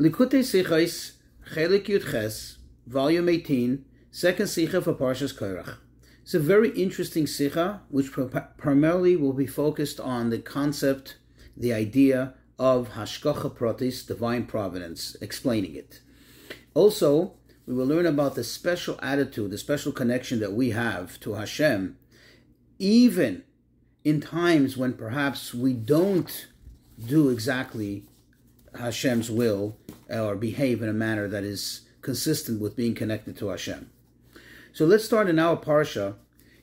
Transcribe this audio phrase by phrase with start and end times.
[0.00, 1.16] Likutei Sichos,
[1.52, 2.56] Chelik Yud
[2.86, 5.76] Volume 18, Second Sicha for Parshas Korach.
[6.22, 8.10] It's a very interesting Sicha, which
[8.56, 11.18] primarily will be focused on the concept,
[11.54, 16.00] the idea of Hashgacha Pratis, divine providence, explaining it.
[16.72, 17.34] Also,
[17.66, 21.98] we will learn about the special attitude, the special connection that we have to Hashem,
[22.78, 23.42] even
[24.02, 26.48] in times when perhaps we don't
[27.06, 28.06] do exactly
[28.78, 29.76] Hashem's will
[30.10, 33.90] or behave in a manner that is consistent with being connected to Hashem.
[34.72, 36.14] So let's start in our parsha.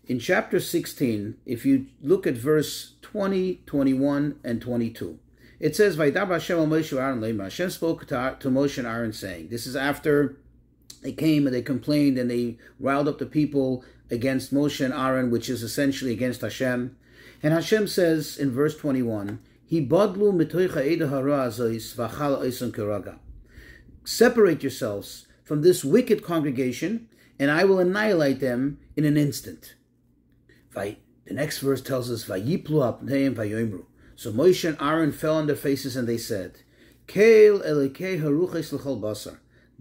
[0.06, 5.20] In chapter 16, if you look at verse 20, 21, and 22,
[5.60, 7.40] it says, Vaidab Hashem Moshe Aaron.
[7.40, 10.38] Hashem spoke to, to Moshe and Aaron saying, This is after
[11.02, 15.30] they came and they complained and they riled up the people against Moshe and Aaron,
[15.30, 16.95] which is essentially against Hashem.
[17.44, 19.40] And Hashem says in verse 21,
[24.07, 29.75] Separate yourselves from this wicked congregation, and I will annihilate them in an instant.
[30.73, 30.95] The
[31.33, 32.31] next verse tells us, So
[34.31, 36.61] Moshe and Aaron fell on their faces and they said,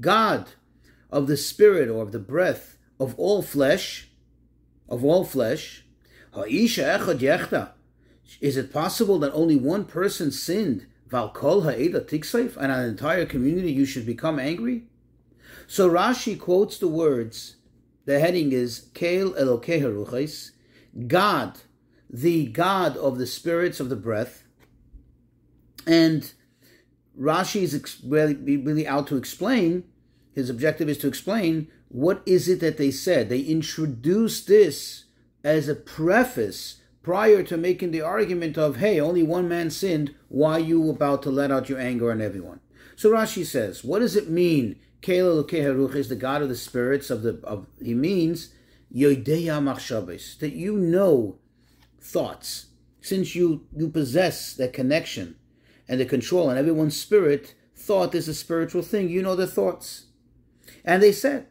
[0.00, 0.48] God
[1.12, 4.11] of the spirit or of the breath of all flesh,
[4.88, 5.84] of all flesh,
[8.40, 13.72] is it possible that only one person sinned, Valkol Ha'eda Tiksaif, and an entire community
[13.72, 14.84] you should become angry?
[15.66, 17.56] So Rashi quotes the words,
[18.04, 20.50] the heading is Kael Elokei Haruchais,
[21.06, 21.58] God,
[22.08, 24.44] the God of the spirits of the breath.
[25.86, 26.32] And
[27.18, 29.84] Rashi is really, really out to explain,
[30.32, 33.28] his objective is to explain what is it that they said.
[33.28, 35.04] They introduced this
[35.42, 40.58] as a preface prior to making the argument of, hey, only one man sinned, why
[40.58, 42.58] you about to let out your anger on everyone?
[42.96, 44.80] So Rashi says, what does it mean?
[45.02, 48.52] Kela is the God of the spirits of the of he means
[48.92, 51.39] Yodeya Machshabes, that you know
[52.00, 52.70] thoughts.
[53.00, 55.36] Since you you possess that connection
[55.89, 59.08] and the control and everyone's spirit, thought is a spiritual thing.
[59.08, 60.06] You know the thoughts.
[60.84, 61.46] And they said,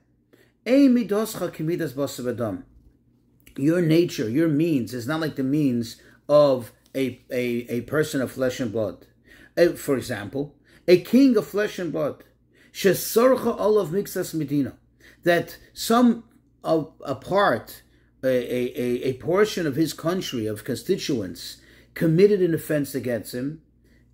[3.58, 8.32] your nature, your means is not like the means of a, a, a person of
[8.32, 9.06] flesh and blood.
[9.58, 10.56] Uh, for example,
[10.88, 12.24] a king of flesh and blood,
[12.72, 14.78] Shesorcha Olav Mixas Medina,
[15.24, 16.26] that some
[16.64, 17.84] of a part,
[18.24, 21.58] a, a, a portion of his country, of constituents,
[21.94, 23.62] committed an offense against him.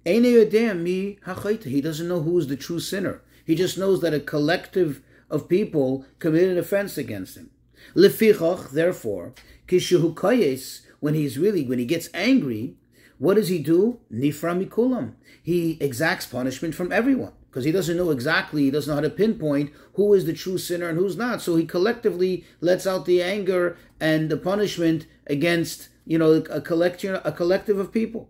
[0.05, 3.21] He doesn't know who is the true sinner.
[3.45, 7.51] He just knows that a collective of people committed an offense against him.
[7.95, 9.33] Lefichach, therefore,
[9.67, 12.75] kishu kayes, when he's really, when he gets angry,
[13.17, 13.99] what does he do?
[14.11, 15.13] Nifra mikulam.
[15.43, 19.09] He exacts punishment from everyone because he doesn't know exactly, he doesn't know how to
[19.09, 21.41] pinpoint who is the true sinner and who's not.
[21.41, 27.19] So he collectively lets out the anger and the punishment against, you know, a collection,
[27.25, 28.29] a collective of people.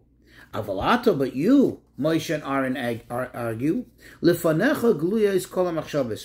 [0.54, 3.86] Avalato, but you, Moshe and Aaron argue,
[4.22, 5.72] Lefanecha gluya is kol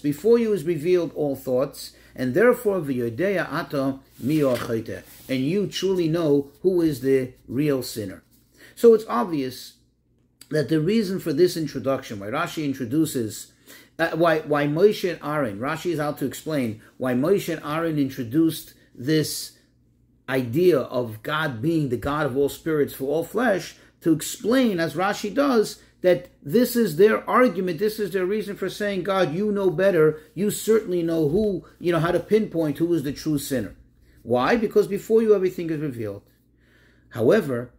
[0.03, 6.51] Before you is revealed all thoughts, and therefore v'yodeya ata miyochayte, and you truly know
[6.63, 8.25] who is the real sinner.
[8.75, 9.75] So it's obvious
[10.51, 13.53] that the reason for this introduction, why Rashi introduces,
[13.99, 17.99] uh, why why Moshe and Aaron, Rashi is out to explain why Moshe and Aaron
[17.99, 19.53] introduced this
[20.29, 24.95] idea of God being the God of all spirits for all flesh to explain, as
[24.95, 29.51] Rashi does, that this is their argument, this is their reason for saying, God, you
[29.51, 33.39] know better, you certainly know who, you know, how to pinpoint who is the true
[33.39, 33.77] sinner.
[34.23, 34.57] Why?
[34.57, 36.23] Because before you everything is revealed.
[37.11, 37.73] However,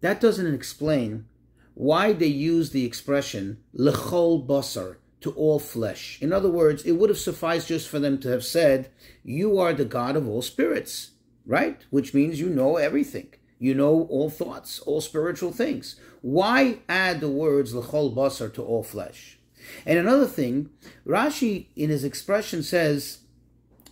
[0.00, 1.26] that doesn't explain
[1.74, 6.18] why they use the expression lechol basar, to all flesh.
[6.20, 8.90] In other words, it would have sufficed just for them to have said,
[9.24, 11.12] You are the God of all spirits,
[11.46, 11.80] right?
[11.88, 13.32] Which means you know everything.
[13.58, 15.96] You know all thoughts, all spiritual things.
[16.20, 19.38] Why add the words l'chol basar to all flesh?
[19.86, 20.70] And another thing,
[21.06, 23.18] Rashi in his expression says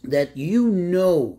[0.02, 1.38] that you know,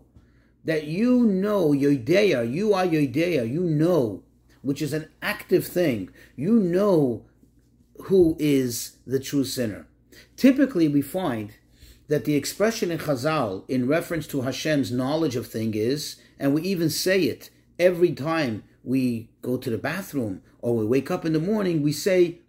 [0.64, 4.22] that you know yodeya, you are yodeya, you know,
[4.62, 6.10] which is an active thing.
[6.36, 7.24] You know
[8.04, 9.86] who is the true sinner.
[10.36, 11.54] Typically, we find
[12.08, 16.62] that the expression in Chazal in reference to Hashem's knowledge of thing is, and we
[16.62, 21.32] even say it every time we go to the bathroom or we wake up in
[21.32, 22.40] the morning, we say,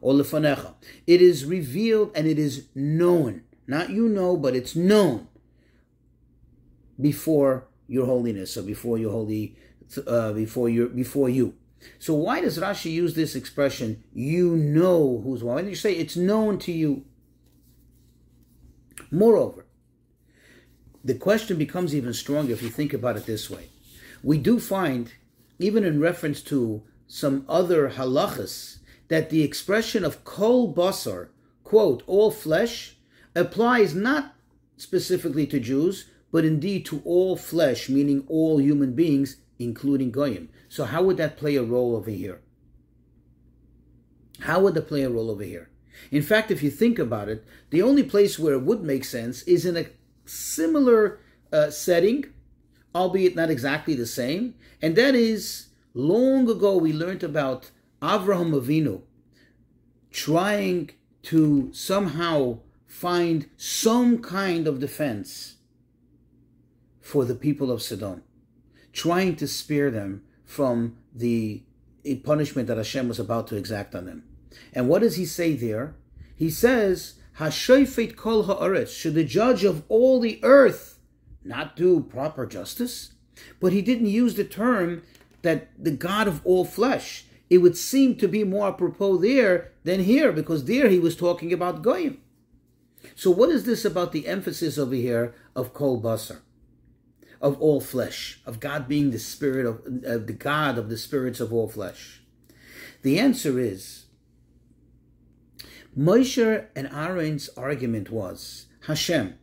[0.00, 0.74] or lefanecha.
[1.06, 3.42] It is revealed and it is known.
[3.66, 5.28] Not you know, but it's known
[7.00, 9.56] before your holiness or before your holy,
[10.06, 11.54] uh, before your before you.
[11.98, 15.56] So why does Rashi use this expression, you know who's one?
[15.56, 17.04] When you say it's known to you.
[19.10, 19.66] Moreover,
[21.04, 23.68] the question becomes even stronger if you think about it this way.
[24.22, 25.12] We do find,
[25.58, 31.28] even in reference to some other halachas, that the expression of kol basar,
[31.64, 32.96] quote, all flesh,
[33.34, 34.34] applies not
[34.76, 40.48] specifically to Jews, but indeed to all flesh, meaning all human beings, including Goyim.
[40.68, 42.40] So how would that play a role over here?
[44.40, 45.70] How would that play a role over here?
[46.10, 49.42] In fact, if you think about it, the only place where it would make sense
[49.42, 49.86] is in a
[50.30, 51.20] similar
[51.52, 52.26] uh, setting,
[52.94, 59.02] albeit not exactly the same, and that is long ago we learned about Avraham Avinu
[60.10, 60.90] trying
[61.22, 65.56] to somehow find some kind of defense
[67.00, 68.22] for the people of Sodom,
[68.92, 71.62] trying to spare them from the
[72.24, 74.24] punishment that Hashem was about to exact on them.
[74.72, 75.94] And what does he say there?
[76.34, 80.98] He says, Hashoifet kol ha'aretz, should the judge of all the earth
[81.44, 83.12] not do proper justice?
[83.60, 85.02] But he didn't use the term
[85.42, 87.24] that the God of all flesh.
[87.48, 91.52] It would seem to be more apropos there than here, because there he was talking
[91.52, 92.20] about Goyim.
[93.14, 96.40] So what is this about the emphasis over here of kol basar?
[97.40, 101.40] of all flesh, of God being the spirit of uh, the God of the spirits
[101.40, 102.20] of all flesh?
[103.02, 104.04] The answer is
[106.00, 109.34] Moshe and Aaron's argument was Hashem,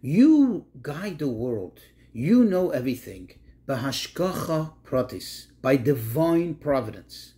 [0.00, 1.80] you guide the world,
[2.14, 3.32] you know everything,
[3.68, 4.72] bahashgacha
[5.60, 7.34] by divine providence.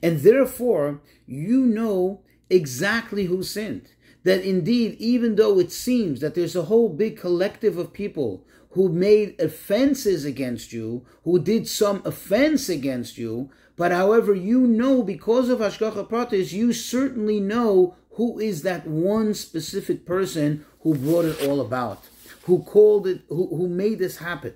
[0.00, 3.88] And therefore, you know exactly who sinned.
[4.22, 8.88] That indeed, even though it seems that there's a whole big collective of people who
[8.88, 15.48] made offenses against you, who did some offense against you, but however, you know because
[15.48, 21.46] of Hashgacha Pratis, you certainly know who is that one specific person who brought it
[21.46, 22.02] all about,
[22.44, 24.54] who called it, who, who made this happen.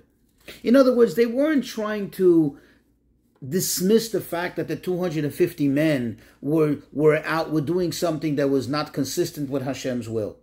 [0.63, 2.59] In other words, they weren't trying to
[3.47, 8.69] dismiss the fact that the 250 men were, were out, were doing something that was
[8.69, 10.39] not consistent with Hashem's will.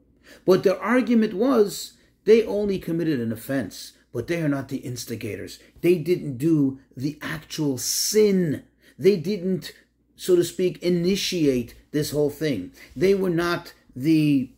[0.45, 1.93] But their argument was
[2.25, 5.59] they only committed an offense, but they are not the instigators.
[5.81, 8.63] They didn't do the actual sin.
[8.97, 9.73] They didn't,
[10.15, 12.71] so to speak, initiate this whole thing.
[12.95, 14.49] They were not the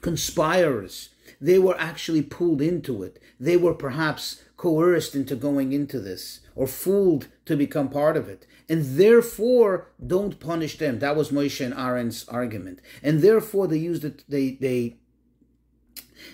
[0.00, 1.10] conspirers.
[1.42, 3.20] They were actually pulled into it.
[3.38, 8.46] They were perhaps coerced into going into this or fooled to become part of it.
[8.66, 11.00] And therefore, don't punish them.
[11.00, 12.80] That was Moshe and Aaron's argument.
[13.02, 14.96] And therefore, they used it, they, they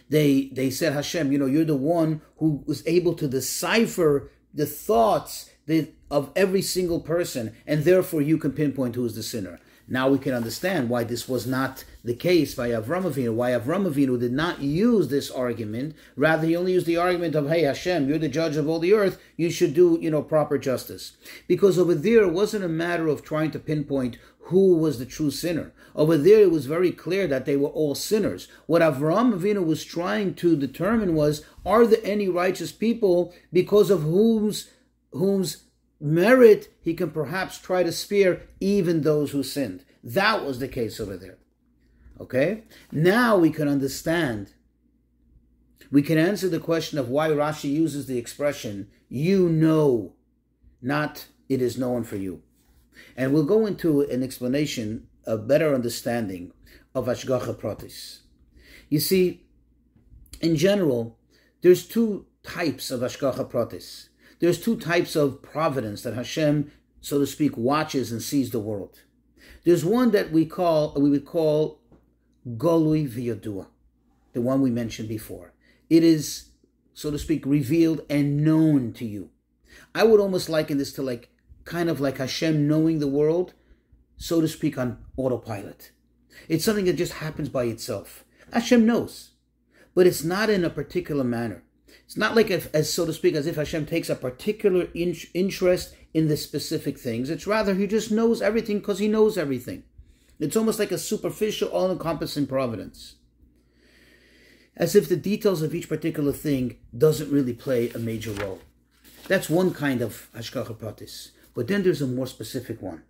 [0.09, 4.67] they they said, Hashem, you know, you're the one who was able to decipher the
[4.67, 9.61] thoughts that, of every single person, and therefore you can pinpoint who is the sinner.
[9.89, 13.89] Now we can understand why this was not the case by Avram Avinu, why Avram
[13.89, 15.95] Avinu did not use this argument.
[16.17, 18.95] Rather, he only used the argument of, hey, Hashem, you're the judge of all the
[18.95, 21.17] earth, you should do, you know, proper justice.
[21.47, 25.31] Because over there, it wasn't a matter of trying to pinpoint who was the true
[25.31, 25.73] sinner.
[25.95, 28.49] Over there, it was very clear that they were all sinners.
[28.67, 34.03] What Avram Avinu was trying to determine was, are there any righteous people because of
[34.03, 34.71] whose,
[35.13, 35.67] whose
[36.01, 39.85] merit he can perhaps try to spare even those who sinned.
[40.03, 41.39] That was the case over there.
[42.21, 42.65] Okay?
[42.93, 44.53] Now we can understand.
[45.91, 50.15] We can answer the question of why Rashi uses the expression, you know,
[50.83, 52.43] not it is known for you.
[53.17, 56.53] And we'll go into an explanation, a better understanding
[56.95, 58.21] of Ashgacha Pratis.
[58.89, 59.47] You see,
[60.41, 61.19] in general,
[61.63, 64.09] there's two types of Ashgacha Pratis.
[64.39, 69.01] There's two types of providence that Hashem, so to speak, watches and sees the world.
[69.65, 71.81] There's one that we call we would call
[72.47, 73.67] Golui V'Yodua,
[74.33, 75.53] the one we mentioned before.
[75.91, 76.51] It is,
[76.95, 79.31] so to speak, revealed and known to you.
[79.95, 81.31] I would almost liken this to like
[81.67, 83.53] kind of like Hashem knowing the world,
[84.17, 85.91] so to speak, on autopilot.
[86.49, 88.25] It's something that just happens by itself.
[88.53, 89.33] Hashem knows,
[89.95, 91.65] but it's not in a particular manner.
[92.05, 95.17] It's not like, if, as so to speak, as if Hashem takes a particular in-
[95.35, 97.29] interest in the specific things.
[97.29, 99.83] It's rather He just knows everything because He knows everything.
[100.39, 103.17] It's almost like a superficial, all-encompassing providence,
[104.77, 108.61] as if the details of each particular thing doesn't really play a major role.
[109.27, 111.31] That's one kind of hashgacha pratis.
[111.57, 113.03] But then there's a more specific one.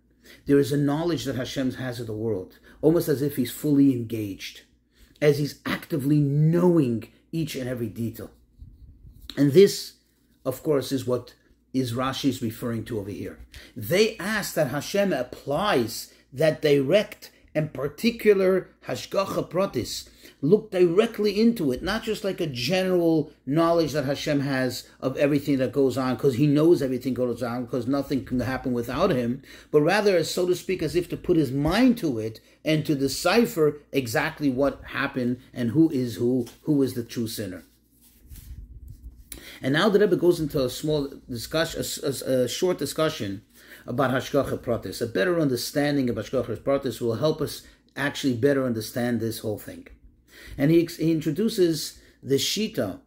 [0.45, 3.91] There is a knowledge that Hashem has of the world, almost as if He's fully
[3.91, 4.61] engaged,
[5.21, 8.31] as He's actively knowing each and every detail.
[9.35, 9.95] And this,
[10.45, 11.35] of course, is what
[11.73, 13.37] is Rashi is referring to over here.
[13.75, 20.07] they ask that Hashem applies that direct and particular hashgacha pratis.
[20.41, 25.57] Look directly into it, not just like a general knowledge that Hashem has of everything
[25.57, 29.41] that goes on, because He knows everything goes on, because nothing can happen without Him,
[29.71, 32.93] but rather, so to speak, as if to put His mind to it and to
[32.93, 37.63] decipher exactly what happened and who is who, who is the true sinner.
[39.63, 43.41] And now the Rebbe goes into a small discussion, a, a, a short discussion
[43.87, 45.01] about Hashgacha Pratis.
[45.01, 47.63] A better understanding of Hashgacha Pratis will help us
[47.95, 49.87] actually better understand this whole thing.
[50.57, 52.99] And he, he introduces the Shita,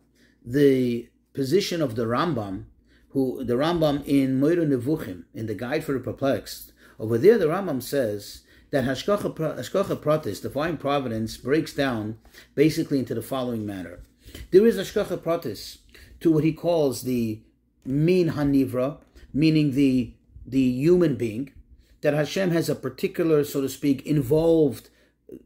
[0.44, 2.64] the position of the Rambam,
[3.10, 6.72] who the Rambam in Moreh Nevuchim, in the Guide for the Perplexed.
[6.98, 12.18] Over there, the Rambam says that Hashgacha, Hashgacha Pratis, divine providence, breaks down
[12.54, 14.00] basically into the following manner.
[14.50, 15.78] There is Hashgacha Pratis
[16.20, 17.40] to what he calls the
[17.84, 18.98] Min Hanivra,
[19.32, 20.14] meaning the
[20.50, 21.52] the human being,
[22.02, 24.88] that Hashem has a particular, so to speak, involved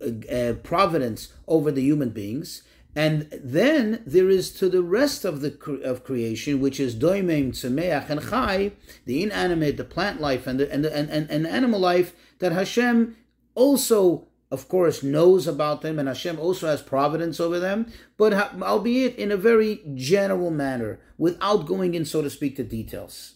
[0.00, 2.62] uh, uh, providence over the human beings.
[2.96, 8.08] And then there is to the rest of the of creation, which is doimim, tzemeach,
[8.08, 8.72] and chai,
[9.04, 12.52] the inanimate, the plant life, and the, and, the, and, and, and animal life, that
[12.52, 13.16] Hashem
[13.56, 18.32] also, of course, knows about them, and Hashem also has providence over them, but
[18.62, 23.34] albeit in a very general manner, without going in, so to speak, to details.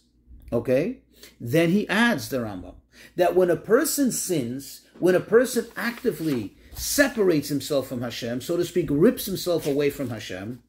[0.52, 1.02] Okay?
[1.40, 2.74] Then he adds the Rambam
[3.16, 8.64] that when a person sins, when a person actively separates himself from Hashem, so to
[8.64, 10.62] speak, rips himself away from Hashem,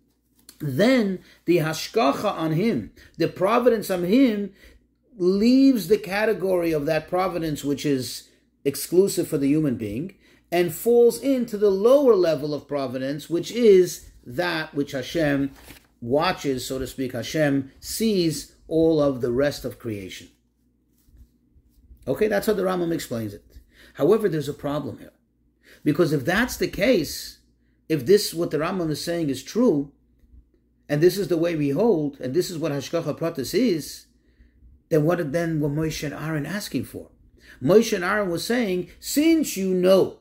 [0.59, 4.53] then the hashgacha on him, the providence on him,
[5.17, 8.29] leaves the category of that providence which is
[8.65, 10.15] exclusive for the human being
[10.51, 15.51] and falls into the lower level of providence, which is that which Hashem
[16.01, 20.29] watches, so to speak, Hashem sees all of the rest of creation.
[22.07, 23.43] Okay, that's how the Rambam explains it.
[23.95, 25.13] However, there's a problem here.
[25.83, 27.39] Because if that's the case,
[27.87, 29.91] if this, what the Rambam is saying is true,
[30.87, 34.07] and this is the way we hold, and this is what Hashgacha Pratis is,
[34.89, 37.09] then what then were Moshe and Aaron asking for?
[37.61, 40.19] Moshe and Aaron was saying, since you know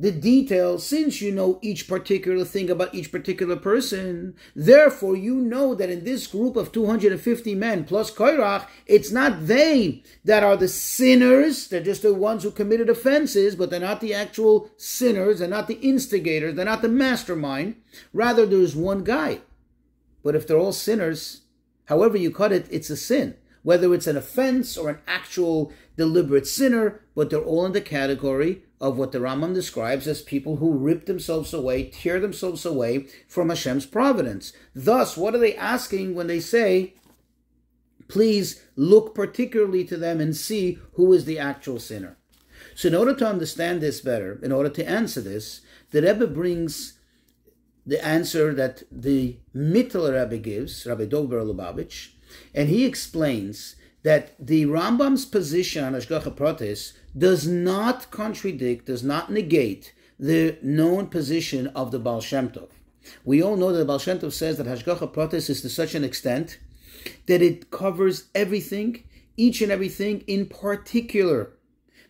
[0.00, 5.74] the details, since you know each particular thing about each particular person, therefore you know
[5.74, 10.68] that in this group of 250 men plus Koirach, it's not they that are the
[10.68, 15.48] sinners, they're just the ones who committed offenses, but they're not the actual sinners, they're
[15.48, 17.74] not the instigators, they're not the mastermind.
[18.12, 19.40] Rather, there's one guy.
[20.22, 21.42] But if they're all sinners,
[21.86, 23.34] however you cut it, it's a sin.
[23.68, 28.62] Whether it's an offense or an actual deliberate sinner, but they're all in the category
[28.80, 33.50] of what the Rambam describes as people who rip themselves away, tear themselves away from
[33.50, 34.54] Hashem's providence.
[34.74, 36.94] Thus, what are they asking when they say,
[38.08, 42.16] please look particularly to them and see who is the actual sinner?
[42.74, 45.60] So, in order to understand this better, in order to answer this,
[45.90, 46.94] the Rebbe brings
[47.84, 52.12] the answer that the Mittler Rebbe gives, Rabbi DovBer Lubavitch,
[52.54, 59.30] and he explains that the Rambam's position on Ashgacha Pratis does not contradict, does not
[59.30, 62.68] negate the known position of the Baal Shem Tov.
[63.24, 65.94] We all know that the Baal Shem Tov says that Hashgacha Pratis is to such
[65.94, 66.58] an extent
[67.26, 69.04] that it covers everything,
[69.36, 71.52] each and everything in particular.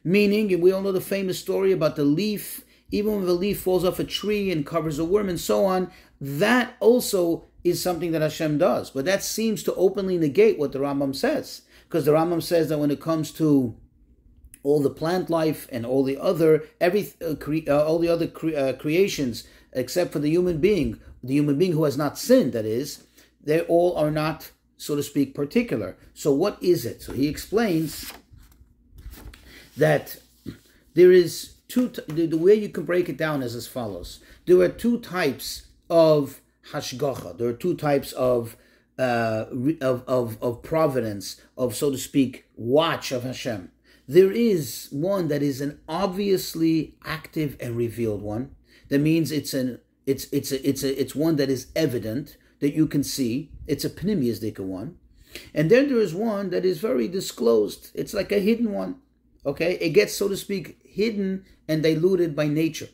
[0.05, 3.61] Meaning, and we all know the famous story about the leaf, even when the leaf
[3.61, 8.13] falls off a tree and covers a worm and so on, that also is something
[8.13, 8.91] that Hashem does.
[8.91, 11.63] But that seems to openly negate what the Rambam says.
[11.89, 13.77] Because the Rambam says that when it comes to
[14.63, 18.27] all the plant life and all the other every uh, cre- uh, all the other
[18.27, 22.53] cre- uh, creations except for the human being the human being who has not sinned
[22.53, 23.05] that is
[23.43, 28.13] they all are not so to speak particular so what is it so he explains
[29.77, 30.19] that
[30.95, 34.21] there is two t- the, the way you can break it down is as follows
[34.47, 36.41] there are two types of
[36.73, 38.57] hashgacha there are two types of
[38.99, 39.47] uh,
[39.81, 43.71] of, of, of providence, of so to speak, watch of Hashem.
[44.09, 48.57] There is one that is an obviously active and revealed one.
[48.89, 52.75] That means it's an it's it's a, it's a, it's one that is evident that
[52.75, 53.51] you can see.
[53.67, 54.97] It's a pneumiasdika one,
[55.55, 57.91] and then there is one that is very disclosed.
[57.95, 58.97] It's like a hidden one.
[59.45, 62.89] Okay, it gets so to speak hidden and diluted by nature.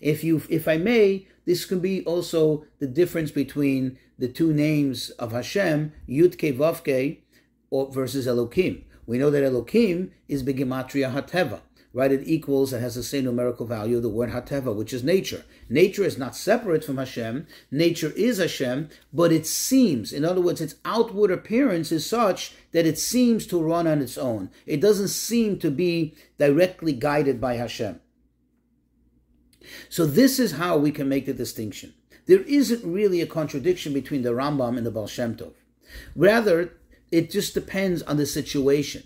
[0.00, 5.10] If you, if I may, this can be also the difference between the two names
[5.10, 7.18] of Hashem, Yudke Vavke,
[7.92, 8.84] versus Elohim.
[9.06, 11.60] We know that Elohim is Begematria Hateva,
[11.92, 12.10] right?
[12.10, 15.44] It equals, it has the same numerical value the word hateva, which is nature.
[15.68, 17.46] Nature is not separate from Hashem.
[17.70, 22.86] Nature is Hashem, but it seems, in other words, its outward appearance is such that
[22.86, 24.50] it seems to run on its own.
[24.66, 28.00] It doesn't seem to be directly guided by Hashem.
[29.88, 31.94] So this is how we can make the distinction.
[32.26, 35.52] There isn't really a contradiction between the Rambam and the Baal Shem Tov.
[36.14, 36.72] Rather,
[37.10, 39.04] it just depends on the situation.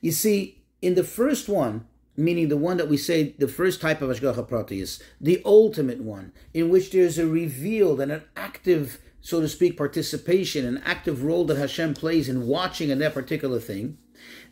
[0.00, 1.86] You see, in the first one,
[2.16, 6.00] meaning the one that we say the first type of Ashgacha Prati is the ultimate
[6.00, 11.22] one, in which there's a revealed and an active, so to speak, participation, an active
[11.22, 13.98] role that Hashem plays in watching in that particular thing.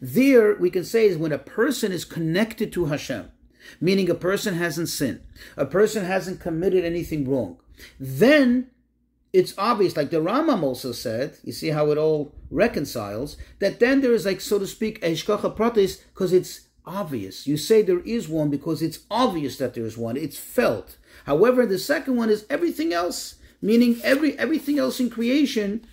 [0.01, 3.31] There, we can say is when a person is connected to Hashem,
[3.80, 5.20] meaning a person hasn't sinned,
[5.56, 7.58] a person hasn't committed anything wrong,
[7.99, 8.68] then
[9.32, 14.00] it's obvious, like the Rambam also said, you see how it all reconciles, that then
[14.00, 17.46] there is like, so to speak, a Hishkacha Pratis, because it's obvious.
[17.46, 20.16] You say there is one because it's obvious that there is one.
[20.16, 20.96] It's felt.
[21.25, 25.85] However, the second one is everything else, meaning every everything else in creation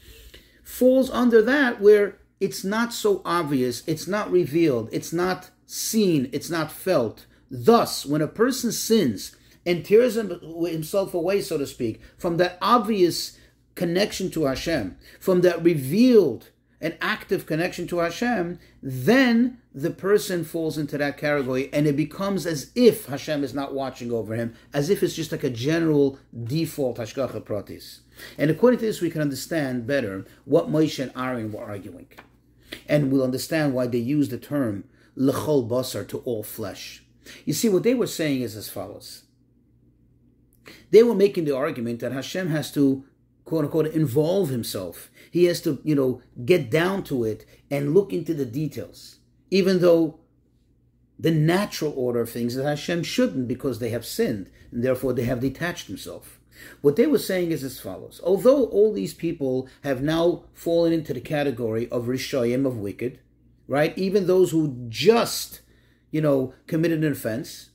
[0.64, 6.50] falls under that where it's not so obvious, it's not revealed, it's not seen, it's
[6.50, 7.26] not felt.
[7.56, 13.38] Thus, when a person sins and tears himself away, so to speak, from that obvious
[13.76, 16.50] connection to Hashem, from that revealed
[16.82, 22.48] and active connection to Hashem, then the person falls into that category and it becomes
[22.48, 26.18] as if Hashem is not watching over him, as if it's just like a general
[26.44, 28.00] default Hashgacha Pratis.
[28.36, 32.08] And according to this, we can understand better what Moshe and Aaron were arguing.
[32.90, 37.03] And we'll understand why they use the term Lechol Basar to all flesh.
[37.46, 39.24] You see, what they were saying is as follows.
[40.92, 43.04] They were making the argument that Hashem has to
[43.46, 45.10] quote unquote involve himself.
[45.32, 49.18] He has to, you know, get down to it and look into the details.
[49.52, 50.20] Even though
[51.20, 55.24] the natural order of things that Hashem shouldn't because they have sinned and therefore they
[55.24, 56.28] have detached themselves.
[56.82, 58.22] What they were saying is as follows.
[58.24, 63.20] Although all these people have now fallen into the category of Rishayim, of wicked,
[63.68, 63.98] right?
[63.98, 65.62] Even those who just,
[66.14, 67.72] you know, committed an offense.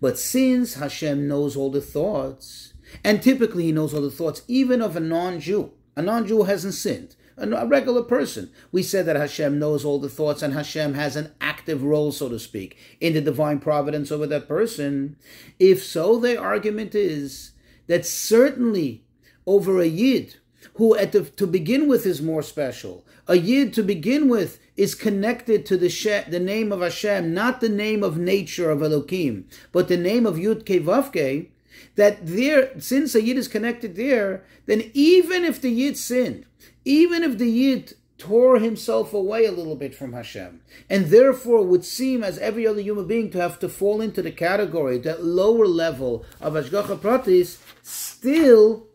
[0.00, 2.72] But since Hashem knows all the thoughts,
[3.04, 5.72] and typically, he knows all the thoughts, even of a non Jew.
[5.94, 7.14] A non Jew hasn't sinned.
[7.36, 8.50] A regular person.
[8.70, 12.28] We said that Hashem knows all the thoughts and Hashem has an active role, so
[12.28, 15.16] to speak, in the divine providence over that person.
[15.58, 17.52] If so, the argument is
[17.86, 19.04] that certainly
[19.46, 20.36] over a Yid,
[20.74, 24.94] who at the, to begin with is more special, a Yid to begin with is
[24.94, 29.46] connected to the, she, the name of Hashem, not the name of nature of Elohim,
[29.70, 31.48] but the name of Yud Kevavke,
[31.96, 36.46] that there, since a Yid is connected there, then even if the Yid sinned,
[36.84, 41.84] even if the Yid tore himself away a little bit from Hashem, and therefore would
[41.84, 45.66] seem as every other human being to have to fall into the category, that lower
[45.66, 48.86] level of Ashgacha Pratis, still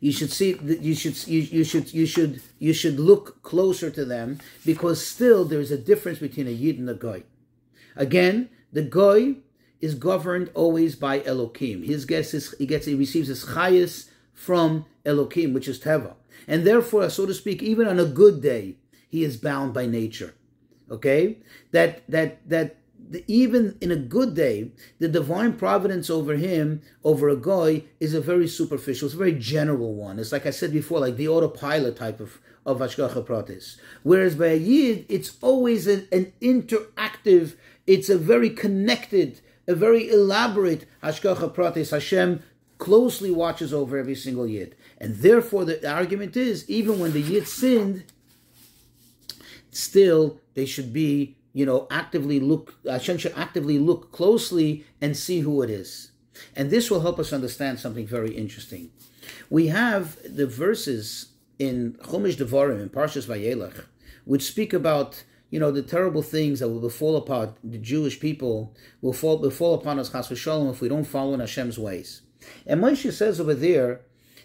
[0.00, 3.90] you should see that you should you, you should you should you should look closer
[3.90, 7.22] to them because still there is a difference between a yid and a goy.
[7.96, 9.36] Again, the goy
[9.80, 11.84] is governed always by Elokim.
[11.84, 16.14] His gets his, he gets he receives his chayas from Elokim, which is Teva.
[16.48, 18.76] And therefore, so to speak, even on a good day,
[19.08, 20.34] he is bound by nature.
[20.90, 21.38] Okay?
[21.70, 22.76] That that that
[23.14, 28.14] the, even in a good day, the divine providence over him, over a guy, is
[28.14, 30.18] a very superficial, it's a very general one.
[30.18, 33.78] It's like I said before, like the autopilot type of, of Ashgacha Pratis.
[34.02, 40.08] Whereas by a Yid, it's always an, an interactive, it's a very connected a very
[40.10, 41.90] elaborate Hashgacha Pratis.
[41.90, 42.42] Hashem
[42.78, 44.76] closely watches over every single Yid.
[44.98, 48.04] And therefore, the argument is even when the Yid sinned,
[49.70, 55.16] still they should be, you know, actively look, uh, Hashem should actively look closely and
[55.16, 56.10] see who it is.
[56.54, 58.90] And this will help us understand something very interesting.
[59.48, 63.84] We have the verses in Chumash Devarim, in Parshas Vayelach,
[64.26, 68.74] which speak about you know, the terrible things that will befall upon the Jewish people
[69.00, 72.22] will fall, befall upon us, chas v'shalom, if we don't follow in Hashem's ways.
[72.66, 74.00] And Moshe says over there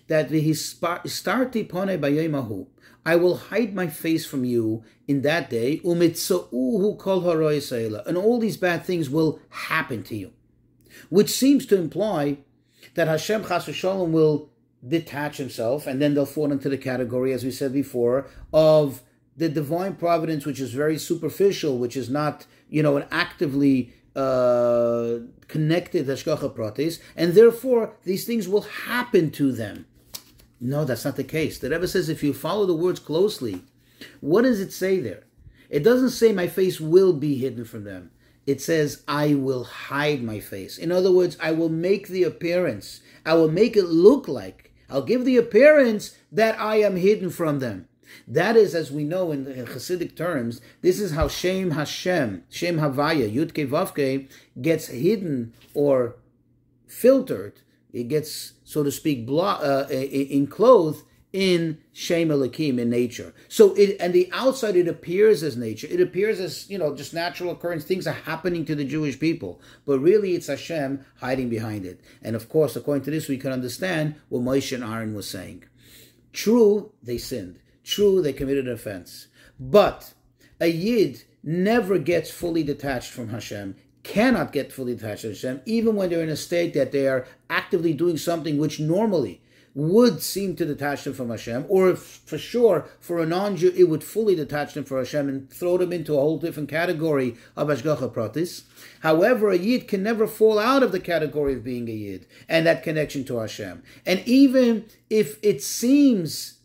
[0.06, 2.00] that starti pone
[3.10, 9.10] I will hide my face from you in that day, and all these bad things
[9.10, 10.32] will happen to you.
[11.10, 12.38] Which seems to imply
[12.94, 14.52] that Hashem chas v'shalom will
[14.88, 19.02] detach himself, and then they'll fall into the category, as we said before, of
[19.36, 25.16] the divine providence, which is very superficial, which is not, you know, an actively uh,
[25.48, 29.88] connected hashgacha pratis, and therefore these things will happen to them.
[30.62, 31.58] No, that's not the case.
[31.58, 33.64] The Rebbe says if you follow the words closely,
[34.20, 35.24] what does it say there?
[35.70, 38.12] It doesn't say my face will be hidden from them.
[38.50, 40.80] it says, I will hide my face.
[40.80, 43.02] In other words, I will make the appearance.
[43.24, 44.74] I will make it look like.
[44.90, 47.88] I'll give the appearance that I am hidden from them.
[48.28, 53.32] That is, as we know in, Hasidic terms, this is how Shem Hashem, Shem Havaya,
[53.32, 54.28] Yudke Vavke,
[54.60, 56.16] gets hidden or
[56.88, 57.62] filtered.
[57.94, 59.88] It gets, so to speak, blo- uh,
[61.34, 63.34] in Shem Elohim in nature.
[63.48, 65.88] So it and the outside it appears as nature.
[65.90, 67.84] It appears as you know just natural occurrence.
[67.84, 72.00] Things are happening to the Jewish people, but really it's Hashem hiding behind it.
[72.22, 75.64] And of course, according to this, we can understand what Moshe and Aaron was saying.
[76.32, 77.60] True, they sinned.
[77.84, 79.30] True, they committed an offense.
[79.60, 80.14] But
[80.62, 85.96] a yid never gets fully detached from Hashem cannot get fully detached from Hashem, even
[85.96, 89.42] when they're in a state that they are actively doing something which normally
[89.76, 94.04] would seem to detach them from Hashem, or for sure, for a non-Jew, it would
[94.04, 98.12] fully detach them from Hashem and throw them into a whole different category of Ashgacha
[98.12, 98.64] Pratis.
[99.02, 102.66] However, a Yid can never fall out of the category of being a Yid and
[102.66, 103.84] that connection to Hashem.
[104.06, 106.60] And even if it seems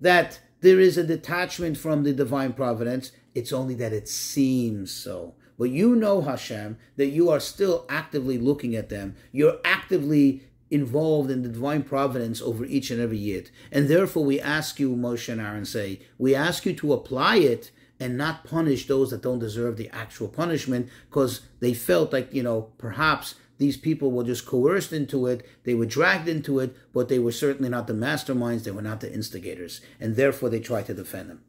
[0.00, 5.34] that there is a detachment from the divine providence, it's only that it seems so.
[5.58, 9.14] But you know, Hashem, that you are still actively looking at them.
[9.32, 13.50] You're actively involved in the divine providence over each and every yid.
[13.70, 17.70] And therefore, we ask you, Moshe and Aaron say, we ask you to apply it
[18.00, 22.42] and not punish those that don't deserve the actual punishment because they felt like, you
[22.42, 27.08] know, perhaps these people were just coerced into it, they were dragged into it, but
[27.08, 30.86] they were certainly not the masterminds, they were not the instigators, and therefore they tried
[30.86, 31.42] to defend them.